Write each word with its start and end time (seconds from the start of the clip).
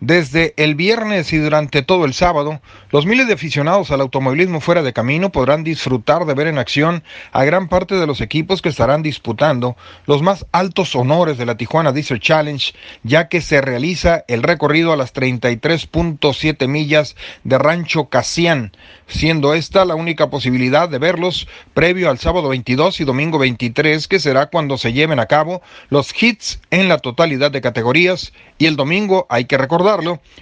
Desde 0.00 0.54
el 0.56 0.74
viernes 0.74 1.32
y 1.32 1.38
durante 1.38 1.82
todo 1.82 2.04
el 2.04 2.14
sábado, 2.14 2.60
los 2.90 3.06
miles 3.06 3.28
de 3.28 3.34
aficionados 3.34 3.92
al 3.92 4.00
automovilismo 4.00 4.60
fuera 4.60 4.82
de 4.82 4.92
camino 4.92 5.30
podrán 5.30 5.62
disfrutar 5.62 6.26
de 6.26 6.34
ver 6.34 6.48
en 6.48 6.58
acción 6.58 7.04
a 7.30 7.44
gran 7.44 7.68
parte 7.68 7.94
de 7.94 8.06
los 8.06 8.20
equipos 8.20 8.60
que 8.60 8.68
estarán 8.68 9.02
disputando 9.02 9.76
los 10.06 10.20
más 10.20 10.46
altos 10.50 10.96
honores 10.96 11.38
de 11.38 11.46
la 11.46 11.56
Tijuana 11.56 11.92
Diesel 11.92 12.18
Challenge, 12.18 12.74
ya 13.04 13.28
que 13.28 13.40
se 13.40 13.60
realiza 13.60 14.24
el 14.26 14.42
recorrido 14.42 14.92
a 14.92 14.96
las 14.96 15.14
33.7 15.14 16.66
millas 16.66 17.14
de 17.44 17.56
Rancho 17.56 18.06
Casián, 18.06 18.72
siendo 19.06 19.54
esta 19.54 19.84
la 19.84 19.94
única 19.94 20.28
posibilidad 20.28 20.88
de 20.88 20.98
verlos 20.98 21.46
previo 21.72 22.10
al 22.10 22.18
sábado 22.18 22.48
22 22.48 23.00
y 23.00 23.04
domingo 23.04 23.38
23, 23.38 24.08
que 24.08 24.18
será 24.18 24.46
cuando 24.46 24.76
se 24.76 24.92
lleven 24.92 25.20
a 25.20 25.26
cabo 25.26 25.62
los 25.88 26.10
hits 26.20 26.60
en 26.70 26.88
la 26.88 26.98
totalidad 26.98 27.52
de 27.52 27.60
categorías, 27.60 28.32
y 28.58 28.66
el 28.66 28.76
domingo 28.76 29.26
hay 29.30 29.46
que 29.46 29.56
recordar 29.56 29.83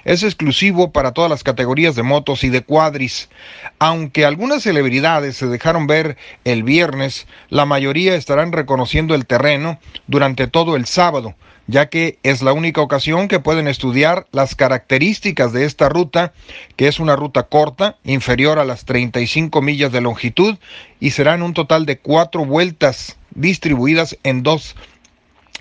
es 0.05 0.23
exclusivo 0.23 0.93
para 0.93 1.13
todas 1.13 1.31
las 1.31 1.43
categorías 1.43 1.97
de 1.97 2.03
motos 2.03 2.45
y 2.45 2.49
de 2.49 2.63
cuadris. 2.63 3.29
Aunque 3.79 4.25
algunas 4.25 4.63
celebridades 4.63 5.37
se 5.37 5.47
dejaron 5.47 5.87
ver 5.87 6.17
el 6.45 6.63
viernes, 6.63 7.27
la 7.49 7.65
mayoría 7.65 8.15
estarán 8.15 8.53
reconociendo 8.53 9.15
el 9.15 9.27
terreno 9.27 9.81
durante 10.07 10.47
todo 10.47 10.77
el 10.77 10.87
sábado 10.87 11.35
ya 11.69 11.89
que 11.89 12.19
es 12.23 12.43
la 12.43 12.53
única 12.53 12.81
ocasión 12.81 13.29
que 13.29 13.39
pueden 13.39 13.69
estudiar 13.69 14.27
las 14.33 14.55
características 14.55 15.53
de 15.53 15.65
esta 15.65 15.89
ruta, 15.89 16.33
que 16.77 16.89
es 16.89 16.99
una 16.99 17.17
ruta 17.17 17.45
corta, 17.45 17.97
inferior 18.05 18.59
a 18.59 18.65
las 18.65 18.85
35 18.85 19.63
millas 19.63 19.93
de 19.93 20.01
longitud, 20.01 20.59
y 20.99 21.11
serán 21.11 21.43
un 21.43 21.55
total 21.55 21.87
de 21.87 21.99
cuatro 21.99 22.45
vueltas 22.45 23.17
distribuidas 23.35 24.19
en 24.25 24.43
dos 24.43 24.77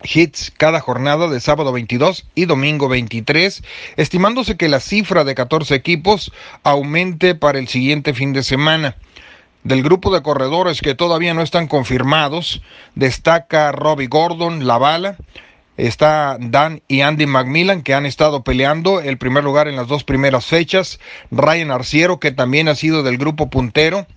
hits 0.03 0.51
cada 0.55 0.79
jornada 0.79 1.27
de 1.27 1.39
sábado 1.39 1.71
22 1.71 2.25
y 2.35 2.45
domingo 2.45 2.87
23, 2.89 3.63
estimándose 3.97 4.57
que 4.57 4.69
la 4.69 4.79
cifra 4.79 5.23
de 5.23 5.35
14 5.35 5.75
equipos 5.75 6.31
aumente 6.63 7.35
para 7.35 7.59
el 7.59 7.67
siguiente 7.67 8.13
fin 8.13 8.33
de 8.33 8.43
semana. 8.43 8.95
Del 9.63 9.83
grupo 9.83 10.11
de 10.11 10.23
corredores 10.23 10.81
que 10.81 10.95
todavía 10.95 11.33
no 11.33 11.43
están 11.43 11.67
confirmados, 11.67 12.63
destaca 12.95 13.71
Robbie 13.71 14.07
Gordon, 14.07 14.65
La 14.65 14.79
Bala, 14.79 15.17
está 15.77 16.37
Dan 16.39 16.81
y 16.87 17.01
Andy 17.01 17.25
McMillan 17.25 17.81
que 17.81 17.93
han 17.93 18.05
estado 18.05 18.43
peleando 18.43 19.01
el 19.01 19.17
primer 19.17 19.43
lugar 19.43 19.67
en 19.67 19.75
las 19.75 19.87
dos 19.87 20.03
primeras 20.03 20.45
fechas, 20.45 20.99
Ryan 21.29 21.71
Arciero 21.71 22.19
que 22.19 22.31
también 22.31 22.67
ha 22.67 22.75
sido 22.75 23.03
del 23.03 23.17
grupo 23.17 23.49
puntero, 23.49 24.07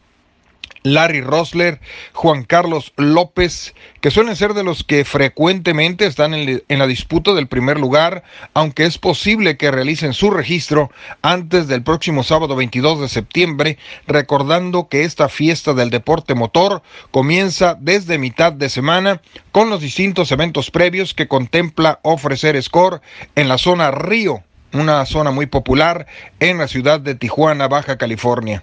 Larry 0.87 1.23
Rosler, 1.23 1.81
Juan 2.13 2.45
Carlos 2.45 2.93
López, 2.99 3.75
que 4.03 4.11
suelen 4.11 4.37
ser 4.37 4.53
de 4.53 4.63
los 4.63 4.85
que 4.85 5.07
frecuentemente 5.07 6.05
están 6.05 6.35
en, 6.35 6.63
la 6.69 6.87
disputa 6.87 7.33
del 7.33 7.49
primer 7.49 7.81
lugar, 7.81 8.23
aunque 8.53 8.85
es 8.85 8.99
posible 8.99 9.57
que 9.57 9.71
realicen 9.71 10.13
su 10.13 10.31
registro 10.31 10.91
antes 11.23 11.69
del 11.69 11.83
próximo 11.83 12.23
sábado 12.23 12.55
22 12.55 13.01
de 13.01 13.09
septiembre, 13.09 13.79
recordando 14.07 14.91
que 14.91 15.05
esta 15.05 15.31
fiesta 15.31 15.73
del 15.73 15.89
deporte 15.89 16.35
motor 16.35 16.83
comienza 17.11 17.79
desde 17.81 18.19
mitad 18.19 18.53
de 18.53 18.69
semana 18.69 19.23
con 19.53 19.71
los 19.71 19.81
distintos 19.81 20.33
eventos 20.33 20.71
previos 20.71 21.15
que 21.15 21.29
contempla 21.29 21.99
ofrecer 22.03 22.63
score 22.63 23.01
en 23.37 23.49
la 23.49 23.57
zona 23.57 23.91
Río, 23.91 24.43
una 24.75 25.07
zona 25.07 25.31
muy 25.31 25.47
popular 25.47 26.07
en 26.41 26.59
la 26.59 26.69
ciudad 26.69 27.01
de 27.01 27.15
Tijuana, 27.15 27.69
Baja 27.69 27.97
California. 27.97 28.61